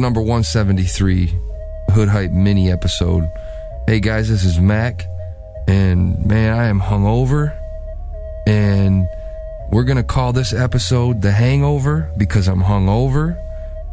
number 0.00 0.20
173, 0.20 1.38
Hood 1.90 2.08
Hype 2.08 2.30
mini 2.30 2.70
episode. 2.72 3.30
Hey 3.86 4.00
guys, 4.00 4.28
this 4.28 4.44
is 4.44 4.58
Mac, 4.58 5.06
and 5.68 6.24
man, 6.24 6.58
I 6.58 6.66
am 6.66 6.80
hungover, 6.80 7.56
and 8.46 9.06
we're 9.70 9.84
gonna 9.84 10.02
call 10.02 10.32
this 10.32 10.52
episode 10.54 11.20
The 11.20 11.32
Hangover 11.32 12.10
because 12.16 12.48
I'm 12.48 12.62
hungover. 12.62 13.36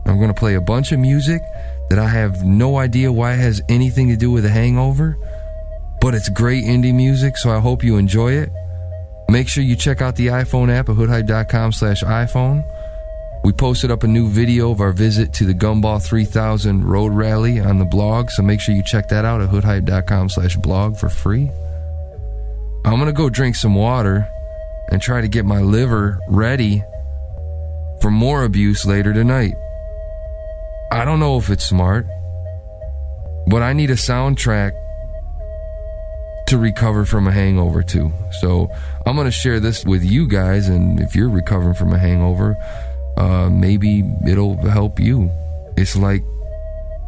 I'm 0.06 0.20
gonna 0.20 0.34
play 0.34 0.56
a 0.56 0.62
bunch 0.62 0.94
of 0.94 1.00
music 1.00 1.42
that 1.90 2.00
I 2.00 2.08
have 2.08 2.44
no 2.44 2.78
idea 2.78 3.12
why 3.12 3.34
it 3.34 3.40
has 3.40 3.62
anything 3.68 4.08
to 4.08 4.16
do 4.16 4.32
with 4.32 4.46
a 4.46 4.50
hangover, 4.50 5.18
but 6.00 6.16
it's 6.16 6.30
great 6.30 6.64
indie 6.64 6.96
music, 6.96 7.38
so 7.38 7.52
I 7.52 7.60
hope 7.60 7.84
you 7.84 7.98
enjoy 7.98 8.32
it. 8.32 8.50
Make 9.30 9.50
sure 9.50 9.64
you 9.64 9.76
check 9.76 10.02
out 10.02 10.16
the 10.16 10.28
iPhone 10.28 10.70
app 10.70 10.88
at 10.88 10.96
hoodhype.com 10.96 11.74
slash 11.74 12.02
iPhone. 12.04 12.64
We 13.48 13.54
posted 13.54 13.92
up 13.92 14.04
a 14.04 14.08
new 14.08 14.28
video 14.28 14.72
of 14.72 14.82
our 14.82 14.92
visit 14.92 15.32
to 15.36 15.46
the 15.46 15.54
Gumball 15.54 16.06
3000 16.06 16.84
Road 16.84 17.14
Rally 17.14 17.62
on 17.62 17.80
the 17.80 17.86
blog, 17.86 18.30
so 18.30 18.44
make 18.44 18.60
sure 18.60 18.76
you 18.76 18.84
check 18.84 19.08
that 19.08 19.24
out 19.24 19.40
at 19.40 19.48
hoodhype.com 19.48 20.28
slash 20.28 20.58
blog 20.58 20.98
for 20.98 21.08
free. 21.08 21.50
I'm 22.84 23.00
gonna 23.00 23.14
go 23.14 23.30
drink 23.30 23.56
some 23.56 23.74
water 23.74 24.28
and 24.92 25.02
try 25.02 25.22
to 25.22 25.30
get 25.30 25.46
my 25.46 25.62
liver 25.62 26.20
ready 26.28 26.84
for 28.02 28.12
more 28.12 28.44
abuse 28.44 28.86
later 28.86 29.14
tonight. 29.14 29.54
I 30.92 31.06
don't 31.06 31.22
know 31.22 31.38
if 31.38 31.50
it's 31.50 31.64
smart, 31.64 32.06
but 33.48 33.62
I 33.62 33.72
need 33.72 33.92
a 33.92 33.96
soundtrack 33.96 34.74
to 36.48 36.58
recover 36.58 37.06
from 37.06 37.30
a 37.30 37.32
hangover 37.32 37.82
too. 37.82 38.12
So 38.42 38.70
I'm 39.06 39.16
going 39.16 39.24
to 39.26 39.32
share 39.32 39.62
this 39.62 39.86
with 39.86 40.04
you 40.04 40.28
guys, 40.28 40.68
and 40.68 41.00
if 41.00 41.16
you're 41.16 41.30
recovering 41.30 41.76
from 41.76 41.94
a 41.94 41.98
hangover, 41.98 42.58
uh, 43.18 43.50
maybe 43.50 44.04
it'll 44.28 44.56
help 44.68 45.00
you. 45.00 45.32
It's 45.76 45.96
like 45.96 46.24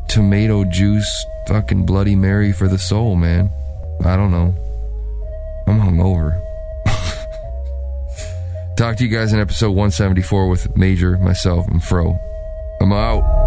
tomato 0.08 0.66
juice, 0.66 1.26
fucking 1.48 1.86
Bloody 1.86 2.16
Mary 2.16 2.52
for 2.52 2.68
the 2.68 2.80
soul, 2.80 3.16
man. 3.16 3.52
I 4.04 4.16
don't 4.16 4.32
know. 4.32 4.54
I'm 5.68 5.80
hungover. 5.80 6.42
Talk 8.78 8.98
to 8.98 9.06
you 9.06 9.10
guys 9.10 9.34
in 9.34 9.40
episode 9.40 9.70
174 9.70 10.50
with 10.50 10.76
Major, 10.76 11.18
myself, 11.18 11.68
and 11.68 11.84
Fro. 11.84 12.18
I'm 12.82 12.92
out. 12.92 13.39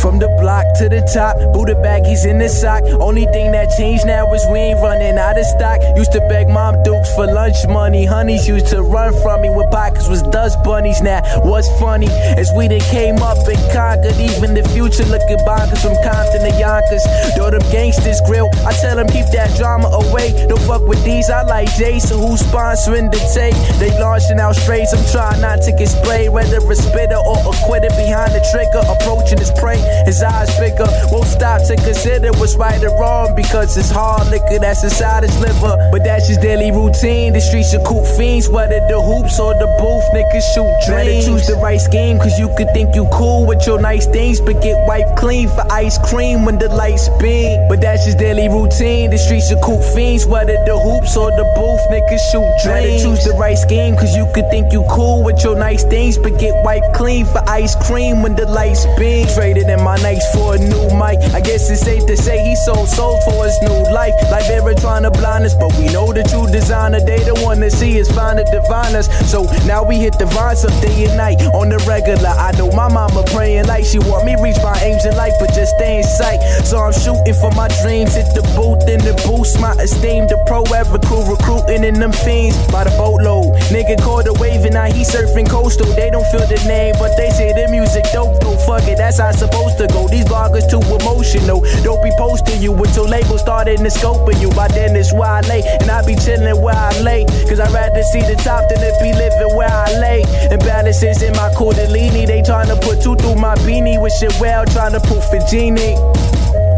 From 0.00 0.18
the 0.18 0.32
block 0.40 0.64
to 0.78 0.88
the 0.88 1.04
top, 1.12 1.36
Buddha 1.52 1.76
baggies 1.76 2.24
in 2.24 2.38
the 2.38 2.48
sock. 2.48 2.84
Only 3.04 3.26
thing 3.36 3.52
that 3.52 3.68
changed 3.76 4.06
now 4.06 4.32
is 4.32 4.40
we 4.48 4.72
ain't 4.72 4.80
running 4.80 5.18
out 5.18 5.36
of 5.36 5.44
stock. 5.44 5.76
Used 5.94 6.12
to 6.12 6.20
beg 6.24 6.48
mom 6.48 6.82
dukes 6.82 7.12
for 7.14 7.26
lunch 7.26 7.68
money. 7.68 8.06
Honeys 8.06 8.48
used 8.48 8.68
to 8.72 8.80
run 8.80 9.12
from 9.20 9.42
me 9.42 9.50
when 9.50 9.68
pockets 9.68 10.08
was 10.08 10.22
dust 10.32 10.56
bunnies. 10.64 11.02
Now, 11.02 11.20
what's 11.44 11.68
funny 11.78 12.08
is 12.40 12.48
we 12.56 12.66
done 12.68 12.80
came 12.88 13.20
up 13.20 13.44
and 13.44 13.60
conquered. 13.76 14.16
Even 14.16 14.56
the 14.56 14.64
future 14.72 15.04
looking 15.04 15.36
bonkers 15.44 15.84
from 15.84 15.92
Compton 16.00 16.48
to 16.48 16.52
Yonkers. 16.56 17.04
Though 17.36 17.52
them 17.52 17.60
gangsters 17.68 18.24
grill, 18.24 18.48
I 18.64 18.72
tell 18.80 18.96
them 18.96 19.06
keep 19.12 19.28
that 19.36 19.52
drama 19.60 19.92
away. 19.92 20.32
Don't 20.48 20.64
fuck 20.64 20.80
with 20.88 21.04
these, 21.04 21.28
I 21.28 21.44
like 21.44 21.68
Jason, 21.76 22.16
who's 22.24 22.40
sponsoring 22.40 23.12
the 23.12 23.20
tape. 23.36 23.52
They 23.76 23.92
launching 24.00 24.40
out 24.40 24.56
strays, 24.56 24.96
I'm 24.96 25.04
trying 25.12 25.44
not 25.44 25.60
to 25.68 25.72
get 25.76 25.92
sprayed. 25.92 26.32
Whether 26.32 26.56
a 26.56 26.74
spitter 26.74 27.20
or 27.20 27.36
a 27.36 27.52
quitter 27.68 27.92
behind 28.00 28.32
the 28.32 28.40
trigger, 28.48 28.80
approaching 28.88 29.36
his 29.36 29.52
prey. 29.60 29.89
His 30.06 30.22
eyes 30.22 30.50
bigger, 30.58 30.88
won't 31.10 31.26
stop 31.26 31.62
to 31.68 31.76
consider 31.76 32.32
what's 32.38 32.56
right 32.56 32.82
or 32.82 32.94
wrong 32.98 33.34
because 33.34 33.76
it's 33.76 33.90
hard 33.90 34.28
liquor 34.28 34.58
that's 34.58 34.82
inside 34.84 35.22
his 35.22 35.38
liver. 35.40 35.76
But 35.92 36.04
that's 36.04 36.28
his 36.28 36.38
daily 36.38 36.70
routine. 36.70 37.32
The 37.32 37.40
streets 37.40 37.74
are 37.74 37.82
cool 37.82 38.04
fiends, 38.04 38.48
whether 38.48 38.80
the 38.88 39.00
hoops 39.00 39.38
or 39.38 39.54
the 39.54 39.66
booth, 39.78 40.06
niggas 40.14 40.46
shoot 40.54 40.72
dreams. 40.86 41.26
Better 41.26 41.38
choose 41.38 41.46
the 41.46 41.56
right 41.62 41.80
scheme, 41.80 42.18
cause 42.18 42.38
you 42.38 42.48
could 42.56 42.70
think 42.72 42.94
you 42.94 43.06
cool 43.12 43.46
with 43.46 43.66
your 43.66 43.80
nice 43.80 44.06
things, 44.06 44.40
but 44.40 44.60
get 44.62 44.76
wiped 44.86 45.16
clean 45.18 45.48
for 45.48 45.64
ice 45.70 45.98
cream 45.98 46.44
when 46.44 46.58
the 46.58 46.68
lights 46.68 47.08
beam. 47.20 47.68
But 47.68 47.80
that's 47.80 48.04
his 48.04 48.14
daily 48.14 48.48
routine. 48.48 49.10
The 49.10 49.18
streets 49.18 49.50
are 49.52 49.60
cool 49.60 49.82
fiends, 49.94 50.26
whether 50.26 50.56
the 50.64 50.78
hoops 50.78 51.16
or 51.16 51.30
the 51.30 51.44
booth, 51.54 51.82
niggas 51.90 52.22
shoot 52.30 52.48
dreams. 52.62 53.02
Better 53.02 53.02
choose 53.04 53.24
the 53.24 53.34
right 53.38 53.58
scheme, 53.58 53.96
cause 53.96 54.14
you 54.16 54.26
could 54.34 54.48
think 54.50 54.72
you 54.72 54.84
cool 54.90 55.22
with 55.24 55.42
your 55.42 55.56
nice 55.56 55.84
things, 55.84 56.18
but 56.18 56.38
get 56.38 56.54
wiped 56.64 56.94
clean 56.94 57.26
for 57.26 57.42
ice 57.48 57.74
cream 57.86 58.22
when 58.22 58.36
the 58.36 58.46
lights 58.46 58.86
beam. 58.98 59.26
Traded 59.34 59.68
in 59.68 59.79
my 59.82 59.96
nights 59.96 60.26
for 60.34 60.54
a 60.54 60.58
new 60.58 60.88
mic. 60.96 61.18
I 61.34 61.40
guess 61.40 61.70
it's 61.70 61.82
safe 61.82 62.06
to 62.06 62.16
say 62.16 62.42
he 62.44 62.56
sold 62.56 62.88
souls 62.88 63.24
for 63.24 63.44
his 63.44 63.58
new 63.62 63.80
life. 63.92 64.14
Like 64.30 64.46
they're 64.46 64.60
trying 64.74 65.02
to 65.04 65.10
blind 65.10 65.44
us, 65.44 65.54
but 65.54 65.72
we 65.78 65.86
know 65.92 66.12
the 66.12 66.22
true 66.22 66.46
designer. 66.50 67.00
They 67.00 67.22
the 67.24 67.34
one 67.42 67.60
to 67.60 67.70
see 67.70 68.00
us, 68.00 68.10
find 68.10 68.38
to 68.38 68.44
divine 68.44 68.94
us. 68.94 69.08
So 69.30 69.44
now 69.66 69.82
we 69.84 69.96
hit 69.96 70.18
the 70.18 70.26
vines 70.26 70.64
up 70.64 70.74
day 70.80 71.04
and 71.04 71.16
night 71.16 71.40
on 71.54 71.68
the 71.68 71.78
regular. 71.88 72.28
I 72.28 72.52
know 72.52 72.70
my 72.72 72.88
mama 72.88 73.24
praying 73.32 73.66
like 73.66 73.84
she 73.84 73.98
want 73.98 74.24
me 74.24 74.36
reach 74.40 74.58
my 74.62 74.76
aims 74.82 75.04
in 75.06 75.16
life, 75.16 75.34
but 75.40 75.52
just 75.54 75.76
stay 75.76 75.98
in 75.98 76.04
sight. 76.04 76.40
So 76.64 76.78
I'm 76.78 76.92
shooting 76.92 77.34
for 77.34 77.50
my 77.52 77.68
dreams. 77.82 78.14
Hit 78.14 78.32
the 78.34 78.42
booth 78.56 78.88
in 78.88 79.00
the 79.00 79.14
boost 79.26 79.60
my 79.60 79.72
esteem. 79.80 80.26
The 80.26 80.38
pro 80.46 80.62
ever 80.74 80.98
crew 80.98 81.24
recruiting 81.24 81.84
in 81.84 82.00
them 82.00 82.12
fiends 82.12 82.56
by 82.70 82.84
the 82.84 82.94
boatload. 82.96 83.56
Nigga 83.70 84.00
caught 84.02 84.26
a 84.26 84.34
wave 84.34 84.64
and 84.64 84.74
now 84.74 84.86
he 84.86 85.02
surfing 85.02 85.48
coastal. 85.48 85.86
They 85.94 86.10
don't 86.10 86.26
feel 86.32 86.46
the 86.46 86.60
name, 86.66 86.94
but 86.98 87.16
they 87.16 87.30
say 87.30 87.52
the 87.52 87.70
music 87.70 88.04
dope. 88.12 88.40
Though 88.40 88.56
fuck 88.66 88.86
it, 88.88 88.96
that's 88.98 89.18
how 89.18 89.30
it's 89.30 89.38
supposed 89.38 89.69
to 89.78 89.86
go. 89.88 90.08
These 90.08 90.24
bloggers 90.24 90.68
too 90.68 90.80
emotional. 90.80 91.60
Don't 91.82 92.02
be 92.02 92.10
posting 92.18 92.60
you 92.60 92.74
until 92.74 93.06
labels 93.06 93.40
started 93.40 93.78
to 93.78 93.90
scoping 93.90 94.40
you. 94.40 94.50
By 94.50 94.68
then 94.68 94.96
it's 94.96 95.12
where 95.12 95.30
I 95.30 95.40
lay, 95.42 95.62
and 95.80 95.90
I 95.90 96.04
be 96.04 96.16
chilling 96.16 96.60
where 96.60 96.74
I 96.74 96.98
lay. 97.00 97.24
Cause 97.48 97.60
I'd 97.60 97.72
rather 97.72 98.02
see 98.02 98.22
the 98.22 98.36
top 98.36 98.68
than 98.68 98.78
to 98.78 98.90
be 99.02 99.12
living 99.12 99.56
where 99.56 99.68
I 99.68 99.92
lay. 99.98 100.22
Imbalances 100.50 101.22
in 101.22 101.32
my 101.36 101.50
Kundalini, 101.54 102.26
they 102.26 102.42
trying 102.42 102.68
to 102.68 102.76
put 102.76 103.02
two 103.02 103.16
through 103.16 103.36
my 103.36 103.54
beanie. 103.66 104.00
With 104.00 104.12
shit 104.12 104.34
well, 104.40 104.64
trying 104.66 104.92
to 104.92 105.00
proof 105.00 105.24
a 105.32 105.40
genie. 105.50 105.96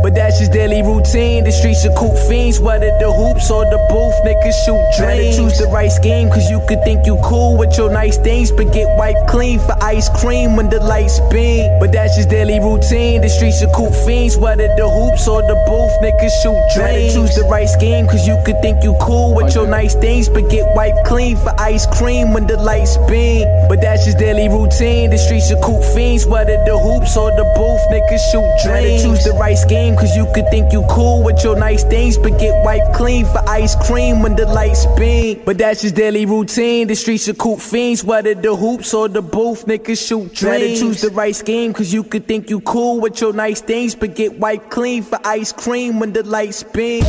But 0.03 0.15
that's 0.15 0.41
just 0.41 0.53
daily 0.53 0.83
routine. 0.83 1.45
The 1.45 1.53
streets 1.53 1.87
are 1.87 1.95
cool 1.95 2.17
fiends, 2.29 2.59
whether 2.59 2.91
the 2.99 3.11
hoops 3.13 3.51
or 3.51 3.65
the 3.65 3.79
booth, 3.89 4.19
niggas 4.27 4.59
shoot 4.67 4.83
dreams. 4.99 5.37
Better 5.37 5.37
choose 5.39 5.59
the 5.59 5.69
right 5.71 5.93
scheme, 5.93 6.29
cause 6.29 6.51
you 6.51 6.61
could 6.67 6.83
think 6.83 7.07
you 7.07 7.17
cool 7.23 7.57
with 7.57 7.79
your 7.79 7.91
nice 7.91 8.19
things, 8.19 8.51
but 8.51 8.73
get 8.73 8.91
wiped 8.99 9.29
clean 9.31 9.61
for 9.61 9.77
ice 9.81 10.09
cream 10.21 10.57
when 10.57 10.69
the 10.69 10.81
lights 10.81 11.21
beam. 11.31 11.79
But 11.79 11.93
that's 11.93 12.17
just 12.17 12.31
daily 12.31 12.59
routine. 12.59 13.23
The 13.23 13.29
streets 13.29 13.63
are 13.63 13.71
cool 13.71 13.93
fiends, 14.05 14.37
whether 14.37 14.67
the 14.75 14.89
hoops 14.91 15.29
or 15.29 15.43
the 15.43 15.55
booth, 15.71 15.95
niggas 16.03 16.35
shoot 16.43 16.59
dreams. 16.75 17.15
Better 17.15 17.15
choose 17.15 17.35
the 17.37 17.47
right 17.49 17.69
scheme, 17.69 18.07
cause 18.07 18.27
you 18.27 18.37
could 18.45 18.61
think 18.61 18.83
you 18.83 18.97
cool 19.01 19.35
with 19.35 19.55
your 19.55 19.69
nice 19.69 19.95
things, 19.95 20.29
but 20.29 20.51
get 20.51 20.67
wiped 20.75 21.07
clean 21.07 21.37
for 21.37 21.55
ice 21.61 21.87
cream 21.87 22.33
when 22.35 22.47
the 22.47 22.57
lights 22.57 22.99
beam. 23.07 23.47
But 23.69 23.81
that's 23.81 24.05
just 24.05 24.19
daily 24.19 24.49
routine. 24.49 25.11
The 25.11 25.19
streets 25.19 25.53
are 25.53 25.61
cool 25.63 25.83
fiends, 25.95 26.27
whether 26.27 26.59
the 26.67 26.77
hoops 26.77 27.17
or 27.17 27.31
the 27.31 27.47
booth, 27.55 27.83
niggas 27.95 28.23
shoot 28.35 28.51
dreams. 28.67 29.03
Better 29.03 29.15
choose 29.15 29.25
the 29.25 29.39
right 29.39 29.57
scheme, 29.57 29.92
cause 29.97 30.17
you 30.17 30.27
could 30.35 30.49
think 30.51 30.73
you 30.73 30.85
cool 30.89 31.23
with 31.23 31.43
your 31.45 31.57
nice 31.57 31.85
things, 31.85 32.19
but 32.19 32.39
get 32.39 32.65
wiped 32.65 32.95
clean 32.95 33.25
for 33.27 33.43
ice 33.49 33.75
cream 33.87 34.23
when 34.23 34.37
the 34.37 34.47
lights 34.47 34.87
beam. 34.99 35.43
But 35.45 35.59
that's 35.59 35.83
his 35.83 35.93
daily 35.93 36.27
routine. 36.27 36.89
The 36.89 36.95
streets 36.95 37.29
are 37.29 37.35
cool 37.35 37.59
fiends, 37.59 38.05
whether 38.05 38.35
the 38.35 38.55
hoops 38.55 38.95
or 38.95 39.09
the 39.09 39.23
booth, 39.23 39.67
niggas 39.67 40.07
shoot 40.07 40.33
dreams. 40.35 40.41
Better 40.41 40.69
choose 40.69 41.01
the 41.01 41.11
right 41.11 41.35
scheme, 41.35 41.73
cause 41.73 41.93
you 41.93 42.05
could 42.05 42.27
think 42.27 42.51
you 42.51 42.61
cool 42.61 43.01
with 43.01 43.21
your 43.21 43.33
nice 43.33 43.61
things, 43.61 43.95
but 43.95 44.15
get 44.15 44.39
wiped 44.39 44.71
clean 44.71 45.03
for 45.03 45.19
ice 45.25 45.53
cream 45.53 46.01
when 46.01 46.13
the 46.13 46.23
lights 46.23 46.63
beam. 46.63 47.05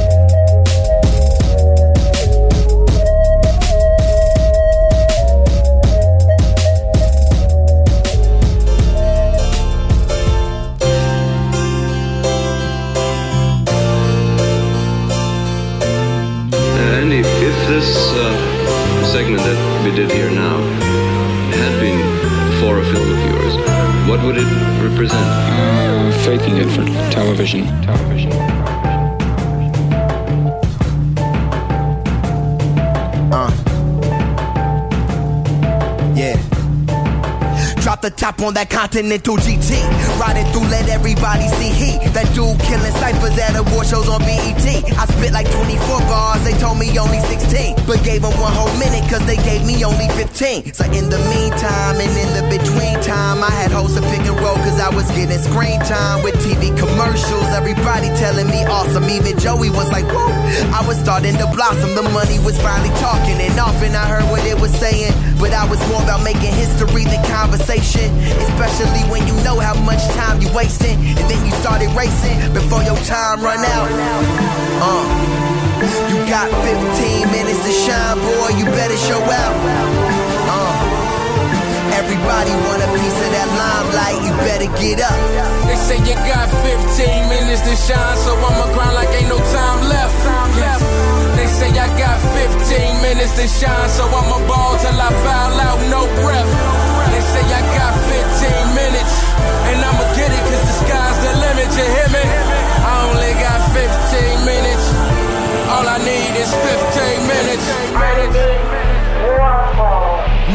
Television. 27.54 27.82
Television. 27.84 28.32
Uh. 33.32 33.52
Yeah. 36.16 36.38
Drop 37.84 38.02
the 38.02 38.12
top 38.12 38.42
on 38.42 38.54
that 38.54 38.70
Continental 38.70 39.36
GT. 39.38 39.76
Riding 40.18 40.46
through, 40.54 40.72
let 40.72 40.88
everybody 40.88 41.48
see 41.60 41.70
heat. 41.70 42.00
That 42.14 42.32
dude 42.34 42.58
killing 42.64 42.96
ciphers 42.96 43.38
at 43.38 43.60
award 43.60 43.86
shows 43.86 44.08
on 44.08 44.24
BET. 44.24 44.56
I 44.56 45.06
spit 45.12 45.14
spit 45.14 45.34
like 45.34 45.52
24 45.52 46.00
bars, 46.08 46.42
they 46.48 46.56
told 46.64 46.80
me 46.80 46.88
only 46.98 47.20
16. 47.20 47.76
But 47.86 48.02
gave 48.04 48.22
them 48.24 48.32
one 48.40 48.54
whole 48.56 48.72
minute, 48.80 49.04
cause 49.12 49.26
they 49.28 49.36
gave 49.44 49.68
me 49.68 49.84
only 49.84 50.08
15. 50.16 50.74
So 50.74 50.86
in 50.96 51.12
the 51.12 51.20
meantime, 51.28 52.00
and 52.00 52.14
in 52.18 52.30
the 52.32 52.33
between 52.54 52.94
time, 53.02 53.42
I 53.42 53.50
had 53.50 53.72
hosts 53.74 53.98
to 53.98 54.04
pick 54.14 54.22
and 54.30 54.38
roll, 54.38 54.54
cause 54.62 54.78
I 54.78 54.94
was 54.94 55.10
getting 55.18 55.42
screen 55.42 55.82
time 55.82 56.22
with 56.22 56.38
TV 56.46 56.70
commercials. 56.78 57.50
Everybody 57.50 58.14
telling 58.22 58.46
me 58.46 58.62
awesome, 58.70 59.10
even 59.10 59.40
Joey 59.42 59.74
was 59.74 59.90
like, 59.90 60.06
whoa. 60.06 60.30
I 60.70 60.86
was 60.86 61.02
starting 61.02 61.34
to 61.42 61.50
blossom, 61.50 61.98
the 61.98 62.06
money 62.14 62.38
was 62.46 62.54
finally 62.62 62.94
talking, 63.02 63.42
and 63.42 63.58
often 63.58 63.98
I 63.98 64.06
heard 64.06 64.30
what 64.30 64.46
it 64.46 64.54
was 64.62 64.70
saying. 64.78 65.14
But 65.42 65.58
I 65.58 65.66
was 65.66 65.82
more 65.90 66.06
about 66.06 66.22
making 66.22 66.54
history 66.54 67.10
than 67.10 67.26
conversation, 67.26 68.14
especially 68.46 69.02
when 69.10 69.26
you 69.26 69.34
know 69.42 69.58
how 69.58 69.74
much 69.82 70.06
time 70.14 70.38
you 70.38 70.50
wasting, 70.54 70.94
and 71.18 71.26
then 71.26 71.42
you 71.42 71.52
started 71.58 71.90
racing 71.98 72.38
before 72.54 72.86
your 72.86 72.98
time 73.10 73.42
run 73.42 73.66
out. 73.66 73.90
Uh, 74.78 75.04
you 76.06 76.22
got 76.30 76.54
15 76.54 77.34
minutes 77.34 77.66
to 77.66 77.74
shine, 77.74 78.18
boy. 78.22 78.54
You 78.62 78.66
better 78.78 78.98
show 79.10 79.22
out. 79.26 80.13
Everybody 82.04 82.52
want 82.68 82.84
a 82.84 82.90
piece 83.00 83.20
of 83.24 83.32
that 83.32 83.48
limelight. 83.48 84.18
You 84.28 84.32
better 84.44 84.70
get 84.76 85.00
up. 85.00 85.16
They 85.64 85.80
say 85.80 85.98
you 86.04 86.16
got 86.28 86.52
15 86.52 87.32
minutes 87.32 87.64
to 87.64 87.76
shine, 87.80 88.18
so 88.20 88.36
I'ma 88.36 88.68
grind 88.76 88.96
like 88.96 89.08
ain't 89.16 89.32
no 89.32 89.40
time 89.40 89.80
left. 89.88 90.12
They 91.40 91.48
say 91.48 91.72
I 91.72 91.88
got 91.96 92.20
15 92.20 93.02
minutes 93.08 93.40
to 93.40 93.48
shine, 93.48 93.90
so 93.90 94.04
I'ma 94.04 94.40
ball 94.48 94.76
till 94.84 95.00
I 95.00 95.10
foul 95.24 95.60
out, 95.64 95.80
no 95.88 96.04
breath. 96.20 96.52
They 97.08 97.24
say 97.24 97.44
I 97.48 97.62
got 97.72 97.96
15 97.96 98.76
minutes, 98.76 98.93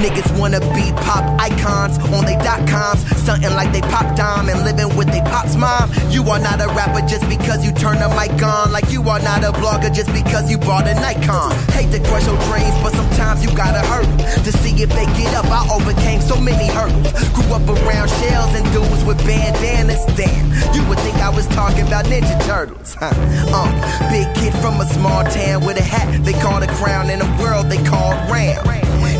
Niggas 0.08 0.40
wanna 0.40 0.60
be 0.72 0.88
pop 1.04 1.20
icons 1.38 1.98
on 2.16 2.24
they 2.24 2.36
dot 2.40 2.66
coms, 2.66 3.04
stunting 3.20 3.52
like 3.52 3.72
they 3.72 3.82
pop 3.92 4.16
dime 4.16 4.48
and 4.48 4.64
living 4.64 4.88
with 4.96 5.12
they 5.12 5.20
pop's 5.28 5.54
mom. 5.54 5.92
You 6.08 6.24
are 6.32 6.38
not 6.38 6.62
a 6.64 6.68
rapper 6.72 7.06
just 7.06 7.28
because 7.28 7.60
you 7.62 7.72
turn 7.72 8.00
the 8.00 8.08
mic 8.16 8.32
on, 8.40 8.72
like 8.72 8.88
you 8.90 9.04
are 9.04 9.20
not 9.20 9.44
a 9.44 9.52
blogger 9.52 9.92
just 9.92 10.10
because 10.14 10.50
you 10.50 10.56
bought 10.56 10.88
a 10.88 10.94
Nikon. 10.94 11.52
Hate 11.76 11.92
to 11.92 12.00
crush 12.08 12.24
your 12.24 12.40
dreams, 12.48 12.72
but 12.80 12.96
sometimes 12.96 13.44
you 13.44 13.54
gotta 13.54 13.84
hurt 13.84 14.08
to 14.44 14.50
see 14.50 14.80
if 14.80 14.88
they 14.88 15.04
get 15.12 15.34
up. 15.34 15.44
I 15.52 15.68
overcame 15.76 16.22
so 16.22 16.40
many 16.40 16.68
hurdles, 16.68 17.12
grew 17.36 17.52
up 17.52 17.68
around 17.68 18.08
shells 18.08 18.54
and 18.56 18.64
dudes 18.72 19.04
with 19.04 19.18
bandanas. 19.28 20.00
Damn, 20.16 20.48
you 20.72 20.88
would 20.88 20.98
think 21.04 21.16
I 21.16 21.28
was 21.28 21.46
talking 21.48 21.86
about 21.86 22.06
Ninja 22.06 22.32
Turtles. 22.46 22.94
Huh? 22.94 23.12
Uh, 23.52 23.68
big 24.08 24.24
kid 24.40 24.54
from 24.64 24.80
a 24.80 24.86
small 24.86 25.22
town 25.24 25.66
with 25.66 25.76
a 25.76 25.84
hat 25.84 26.08
they 26.24 26.32
call 26.32 26.60
the 26.60 26.72
crown 26.80 27.10
in 27.10 27.20
a 27.20 27.28
world 27.42 27.68
they 27.68 27.82
call 27.84 28.12
round. 28.32 28.64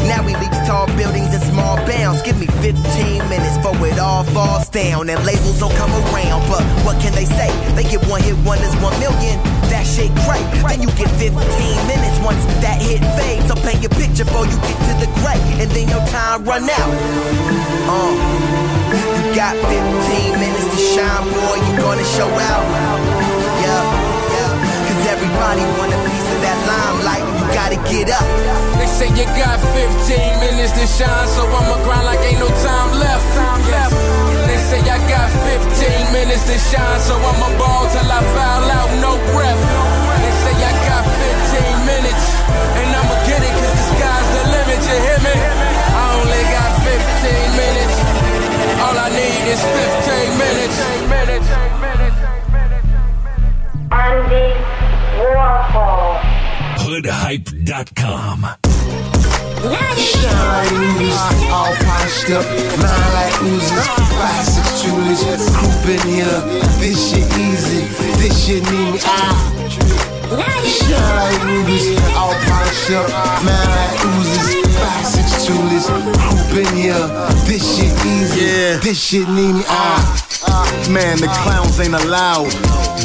Now 0.08 0.24
we 0.24 0.34
reach 0.40 0.56
tall 0.64 0.86
buildings 0.96 1.34
and 1.36 1.42
small 1.44 1.76
bounds. 1.84 2.22
Give 2.22 2.40
me 2.40 2.46
15 2.64 3.28
minutes 3.28 3.56
for 3.60 3.76
it 3.86 3.98
all 3.98 4.24
falls 4.24 4.68
down 4.70 5.10
and 5.10 5.20
labels 5.24 5.60
don't 5.60 5.74
come 5.76 5.92
around. 5.92 6.48
But 6.48 6.64
what 6.84 6.96
can 7.00 7.12
they 7.12 7.26
say? 7.26 7.52
They 7.76 7.84
get 7.84 8.00
one 8.08 8.22
hit 8.22 8.36
wonders, 8.40 8.74
one 8.80 8.96
million. 8.98 9.36
That 9.68 9.84
shit 9.84 10.08
great. 10.24 10.44
Then 10.64 10.80
you 10.80 10.88
get 10.96 11.12
15 11.20 11.28
minutes 11.36 12.16
once 12.24 12.40
that 12.64 12.80
hit 12.80 13.04
fades. 13.20 13.46
So 13.48 13.54
paint 13.60 13.84
your 13.84 13.92
picture 14.00 14.24
before 14.24 14.48
you 14.48 14.56
get 14.64 14.76
to 14.88 14.94
the 15.04 15.10
gray, 15.20 15.40
and 15.60 15.68
then 15.76 15.88
your 15.92 16.04
time 16.08 16.44
run 16.44 16.64
out. 16.64 16.92
Uh, 17.84 18.12
you 19.12 19.34
got 19.36 19.54
15 19.60 20.40
minutes 20.40 20.68
to 20.72 20.78
shine, 20.96 21.24
boy. 21.36 21.60
You 21.68 21.76
gonna 21.84 22.04
show 22.16 22.28
out. 22.32 23.17
Yeah, 25.38 25.54
yeah. 25.54 25.68
Everybody 25.68 25.78
want 25.78 25.94
a 25.94 26.00
piece 26.02 26.28
of 26.34 26.40
that 26.42 26.58
limelight. 26.66 27.22
You 27.38 27.46
gotta 27.54 27.78
get 27.86 28.10
up. 28.10 28.26
They 28.78 28.90
say 28.90 29.08
you 29.14 29.26
got 29.38 29.62
15 29.70 30.42
minutes 30.42 30.74
to 30.74 30.84
shine, 30.86 31.28
so 31.30 31.46
I'ma 31.46 31.78
grind 31.86 32.06
like 32.10 32.18
ain't 32.26 32.42
no 32.42 32.50
time 32.58 32.90
left. 32.98 33.22
They 34.50 34.58
say 34.58 34.82
I 34.82 34.98
got 35.06 35.30
15 35.46 36.10
minutes 36.10 36.42
to 36.50 36.58
shine, 36.58 37.00
so 37.00 37.14
I'ma 37.14 37.54
ball 37.54 37.86
till 37.86 38.10
I 38.10 38.18
foul 38.34 38.66
out, 38.66 38.90
no 38.98 39.14
breath. 39.30 39.62
They 40.18 40.34
say 40.42 40.54
I 40.58 40.74
got 40.90 41.06
15 41.06 41.86
minutes, 41.86 42.24
and 42.82 42.88
I'ma 42.98 43.16
get 43.22 43.38
it 43.38 43.54
cause 43.62 43.74
the 43.78 43.86
sky's 43.94 44.28
the 44.34 44.42
limit, 44.58 44.80
you 44.90 44.98
hear 45.06 45.20
me? 45.22 45.36
I 45.38 46.18
only 46.18 46.42
got 46.50 46.70
15 46.82 47.62
minutes, 47.62 47.94
all 48.82 48.96
I 48.98 49.08
need 49.14 49.42
is 49.54 49.62
15 49.62 50.34
minutes. 50.34 50.78
Andy 53.90 54.77
Warhol. 55.18 56.20
Hoodhype.com. 56.78 58.46
Shine 59.98 61.50
all 61.50 61.74
polished 61.74 62.30
up, 62.30 62.46
mine 62.78 63.12
like 63.18 63.42
oozes, 63.42 63.86
five 64.14 64.46
six 64.46 64.82
jewelers, 64.82 65.22
group 65.58 65.86
in 65.90 66.02
here. 66.06 66.38
This 66.78 67.10
shit 67.10 67.26
easy, 67.36 67.82
this 68.20 68.46
shit 68.46 68.62
need 68.70 68.92
me. 68.94 69.00
Ah. 69.02 69.34
Shine 70.62 71.40
rubies, 71.46 71.98
all 72.14 72.34
polished 72.46 72.90
up, 72.92 73.10
mine 73.42 73.70
like 73.74 73.98
oozes, 74.06 74.48
five 74.78 75.06
six 75.06 75.46
jewelers, 75.46 75.86
group 75.90 76.52
in 76.62 76.76
here. 76.76 77.06
This 77.50 77.64
shit 77.76 77.92
easy, 78.06 78.78
this 78.78 79.02
shit 79.02 79.28
need 79.28 79.54
me. 79.54 79.64
Ah. 79.66 80.27
Uh, 80.46 80.90
man, 80.90 81.18
the 81.18 81.26
clowns 81.42 81.80
ain't 81.80 81.94
allowed. 81.94 82.52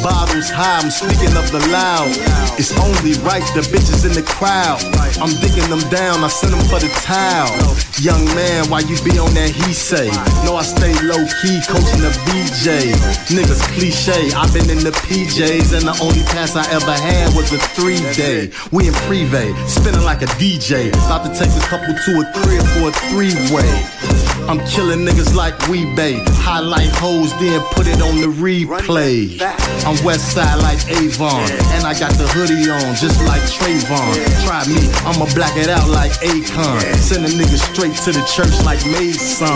Bottles 0.02 0.50
high, 0.50 0.78
I'm 0.78 0.90
speaking 0.90 1.34
of 1.34 1.50
the 1.50 1.58
loud. 1.72 2.06
It's 2.54 2.70
only 2.78 3.18
right, 3.26 3.42
the 3.58 3.66
bitches 3.66 4.06
in 4.06 4.14
the 4.14 4.22
crowd. 4.22 4.78
I'm 5.18 5.34
digging 5.42 5.66
them 5.66 5.82
down, 5.90 6.22
I 6.22 6.28
send 6.28 6.54
them 6.54 6.62
for 6.70 6.78
the 6.78 6.92
towel. 7.02 7.50
Young 7.98 8.22
man, 8.38 8.70
why 8.70 8.86
you 8.86 8.94
be 9.02 9.18
on 9.18 9.34
that 9.34 9.50
he 9.50 9.74
say? 9.74 10.10
No, 10.46 10.54
I 10.54 10.62
stay 10.62 10.94
low 11.02 11.18
key, 11.42 11.58
coaching 11.66 12.02
the 12.06 12.14
BJ. 12.30 12.94
Niggas 13.34 13.62
cliche, 13.74 14.30
i 14.30 14.46
been 14.54 14.70
in 14.70 14.84
the 14.86 14.94
PJs, 15.02 15.74
and 15.74 15.90
the 15.90 15.96
only 16.02 16.22
pass 16.30 16.54
I 16.54 16.62
ever 16.70 16.94
had 16.94 17.34
was 17.34 17.50
a 17.50 17.58
three 17.74 18.02
day. 18.14 18.54
We 18.70 18.86
in 18.86 18.94
Privé, 19.10 19.50
spinning 19.66 20.06
like 20.06 20.22
a 20.22 20.30
DJ. 20.38 20.94
About 21.06 21.26
to 21.26 21.32
take 21.34 21.50
a 21.50 21.64
couple 21.66 21.94
to 21.94 22.10
a 22.22 22.26
crib 22.38 22.62
for 22.78 22.90
a 22.90 22.94
three 23.10 23.34
way. 23.50 24.13
I'm 24.48 24.60
killing 24.68 25.06
niggas 25.06 25.34
like 25.34 25.56
Wee-Bey. 25.68 26.20
Highlight 26.44 26.92
hoes, 27.00 27.32
then 27.40 27.62
put 27.72 27.86
it 27.86 28.00
on 28.02 28.20
the 28.20 28.28
replay. 28.28 29.40
I'm 29.88 29.96
west 30.04 30.34
side 30.34 30.60
like 30.60 30.84
Avon. 30.88 31.48
And 31.72 31.86
I 31.88 31.98
got 31.98 32.12
the 32.20 32.28
hoodie 32.28 32.68
on, 32.68 32.94
just 32.94 33.16
like 33.24 33.40
Trayvon. 33.48 34.12
Try 34.44 34.68
me, 34.68 34.84
I'ma 35.08 35.32
black 35.34 35.56
it 35.56 35.70
out 35.70 35.88
like 35.88 36.12
Akon. 36.20 36.80
Send 36.96 37.24
a 37.24 37.28
nigga 37.28 37.56
straight 37.72 37.96
to 38.04 38.12
the 38.12 38.24
church 38.28 38.52
like 38.68 38.84
Mason. 38.84 39.48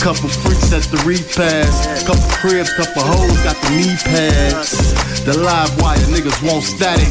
Couple 0.00 0.28
freaks 0.28 0.72
at 0.72 0.84
the 0.92 1.00
repass. 1.08 2.04
Couple 2.04 2.28
cribs, 2.36 2.72
couple 2.74 3.02
hoes 3.02 3.40
got 3.42 3.56
the 3.64 3.70
knee 3.80 3.96
pads. 4.04 4.92
The 5.24 5.38
live 5.38 5.72
wire 5.80 5.96
niggas 6.12 6.36
want 6.44 6.64
static. 6.64 7.08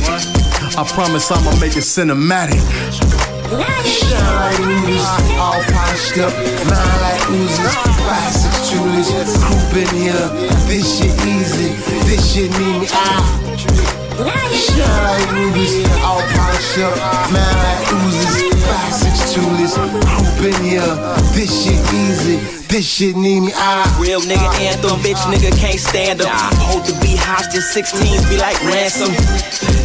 I 0.77 0.83
promise 0.93 1.31
I'ma 1.31 1.51
make 1.59 1.77
it 1.77 1.85
cinematic. 1.85 2.61
Shine 3.49 4.61
rubies, 4.61 5.01
all 5.41 5.57
polished 5.73 6.17
up, 6.19 6.31
mine 6.69 7.01
like 7.01 7.29
oozes, 7.31 7.73
five 8.05 8.31
six 8.31 8.69
jewelers, 8.69 9.09
group 9.41 9.73
in 9.73 9.89
here. 9.97 10.29
This 10.69 10.85
shit 10.99 11.09
easy, 11.25 11.73
this 12.05 12.31
shit 12.31 12.51
need 12.59 12.81
me. 12.81 12.87
Ah. 12.91 13.25
Shine 14.53 15.33
rubies, 15.33 15.81
all 16.05 16.21
polished 16.29 16.77
up, 16.77 16.93
mine 17.33 17.57
like 17.65 17.91
oozes, 18.05 18.53
five 18.69 18.93
six 18.93 19.33
jewelers, 19.33 19.73
group 19.73 20.53
in 20.53 20.63
here. 20.63 20.95
This 21.33 21.49
shit 21.49 21.81
easy, 21.91 22.37
this 22.67 22.85
shit 22.85 23.15
need 23.15 23.39
me. 23.41 23.51
Ah. 23.55 23.97
Real 23.99 24.21
nigga 24.21 24.47
anthem, 24.61 24.99
bitch 24.99 25.25
nigga 25.25 25.49
can't 25.57 25.79
stand 25.79 26.21
'em. 26.21 26.27
Hold 26.69 26.85
the 26.85 26.93
beat 27.01 27.17
hostage, 27.17 27.63
16s 27.63 28.29
be 28.29 28.37
like 28.37 28.61
ransom. 28.63 29.09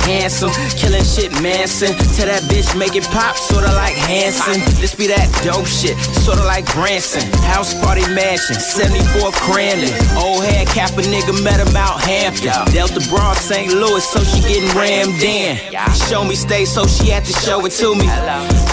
Handsome, 0.05 0.53
killing 0.77 1.03
shit 1.03 1.33
Manson. 1.41 1.97
Tell 2.13 2.29
that 2.29 2.45
bitch 2.53 2.77
make 2.77 2.95
it 2.95 3.05
pop, 3.09 3.37
sorta 3.37 3.73
like 3.73 3.97
Hanson. 3.97 4.61
This 4.77 4.95
be 4.95 5.09
that 5.09 5.33
dope 5.41 5.65
shit, 5.65 5.97
sorta 6.21 6.45
like 6.45 6.69
Branson. 6.77 7.25
House 7.49 7.73
party 7.81 8.05
mansion, 8.13 8.57
74th 8.57 9.33
Crandon. 9.41 9.89
Old 10.21 10.45
head 10.45 10.69
cap 10.69 10.93
a 10.93 11.03
nigga 11.03 11.33
met 11.43 11.57
him 11.57 11.75
out 11.75 12.01
Hampton. 12.05 12.53
Delta 12.73 13.01
Broad 13.09 13.37
St. 13.37 13.73
Louis, 13.73 14.05
so 14.05 14.21
she 14.21 14.41
getting 14.45 14.69
rammed 14.77 15.23
in. 15.25 15.57
Show 16.09 16.23
me 16.25 16.35
stay, 16.37 16.65
so 16.65 16.87
she 16.87 17.09
had 17.09 17.25
to 17.25 17.33
show 17.41 17.65
it 17.65 17.73
to 17.81 17.95
me. 17.95 18.05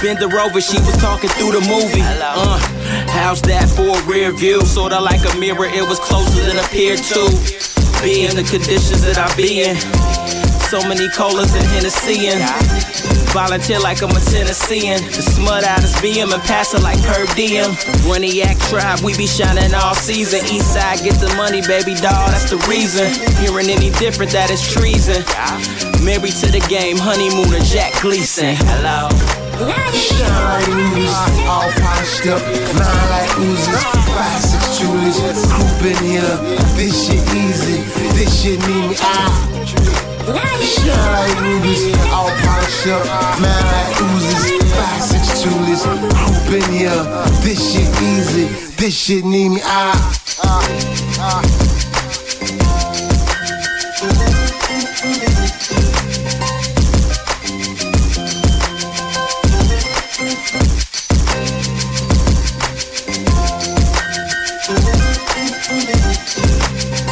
Bend 0.04 0.20
her 0.20 0.40
over, 0.40 0.60
she 0.60 0.80
was 0.84 0.98
talking 0.98 1.30
through 1.40 1.56
the 1.56 1.64
movie. 1.64 2.04
Uh, 2.04 2.60
how's 3.08 3.42
that 3.44 3.70
for 3.70 3.96
a 3.96 4.04
rear 4.04 4.32
view? 4.32 4.60
Sorta 4.66 5.00
like 5.00 5.24
a 5.34 5.38
mirror, 5.38 5.66
it 5.66 5.88
was 5.88 6.00
closer 6.00 6.44
than 6.44 6.60
appeared 6.60 7.00
to. 7.00 7.24
Be 8.04 8.26
in 8.26 8.36
the 8.36 8.44
conditions 8.44 9.06
that 9.06 9.18
I 9.18 9.34
be 9.38 9.64
in. 9.64 10.51
So 10.72 10.88
many 10.88 11.10
colas 11.10 11.54
and 11.54 11.68
Hennessy 11.76 12.32
and 12.32 12.40
volunteer 13.36 13.78
like 13.78 14.02
I'm 14.02 14.16
a 14.16 14.24
Tennessean. 14.24 15.04
The 15.04 15.20
smut 15.20 15.66
out 15.68 15.82
his 15.82 15.92
BM 16.00 16.32
and 16.32 16.42
pass 16.48 16.74
it 16.74 16.80
like 16.80 16.96
per 17.04 17.28
diem. 17.36 17.76
Act 17.76 18.62
tribe, 18.72 19.04
we 19.04 19.12
be 19.18 19.28
shining 19.28 19.76
all 19.76 19.94
season. 19.96 20.40
East 20.48 20.72
side 20.72 21.04
get 21.04 21.20
the 21.20 21.28
money, 21.36 21.60
baby 21.60 21.92
doll, 22.00 22.24
that's 22.32 22.50
the 22.50 22.56
reason. 22.72 23.12
Hearing 23.44 23.68
any 23.68 23.92
different, 24.00 24.32
that 24.32 24.48
is 24.48 24.64
treason. 24.64 25.20
Married 26.08 26.40
to 26.40 26.48
the 26.48 26.64
game, 26.72 26.96
honeymooner 26.96 27.60
Jack 27.68 27.92
Gleason. 28.00 28.56
Hello. 28.72 29.12
Shawty's 29.92 31.12
all 31.52 31.68
polished 31.84 32.32
up, 32.32 32.40
nine 32.80 33.08
like 33.12 33.28
Uzis, 33.44 33.84
five 34.08 34.40
six 34.40 34.80
Julies, 34.80 35.20
coupe 35.52 35.84
in 35.84 36.00
here. 36.00 36.36
This 36.80 36.96
shit 36.96 37.20
easy, 37.36 37.84
this 38.16 38.32
shit 38.40 38.60
need 38.64 38.88
me 38.88 38.96
ah. 39.04 39.52
Out. 40.30 40.62
Shawty's 40.62 41.96
all 42.12 42.30
polished 42.30 42.88
up, 42.88 43.06
like 43.42 43.96
Uzis, 43.98 44.62
five 44.76 45.02
six 45.02 45.42
Julies, 45.42 45.84
coupe 45.84 46.54
in 46.54 46.72
here. 46.72 47.04
This 47.42 47.60
shit 47.74 47.90
easy, 48.02 48.46
this 48.76 48.94
shit 48.98 49.26
need 49.26 49.50
me 49.50 49.62
out. 49.64 49.96
Uh, 50.44 50.62
uh. 51.20 51.42
Eleven 66.84 67.11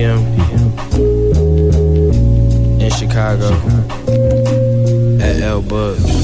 p.m. 0.00 0.18
in 2.80 2.90
Chicago 2.90 3.50
at 5.20 5.42
El 5.42 5.60
Bud. 5.60 6.19